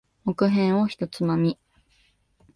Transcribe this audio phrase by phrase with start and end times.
[0.25, 1.59] 木片を一つまみ。